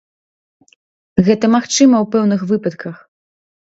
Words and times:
Гэта 1.27 1.45
магчыма 1.57 1.95
ў 1.99 2.05
пэўных 2.17 2.41
выпадках! 2.53 2.95